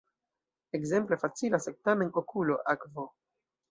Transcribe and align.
Ekzemple: 0.77 1.21
"facila, 1.25 1.61
sed, 1.69 1.79
tamen, 1.91 2.13
okulo, 2.25 2.61
akvo". 2.77 3.11